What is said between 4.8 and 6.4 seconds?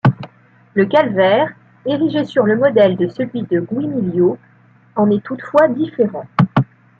en est toutefois différent.